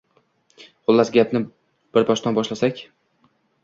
[0.85, 1.43] Xullas gapni
[1.99, 2.87] bir boshdan boshlasak.!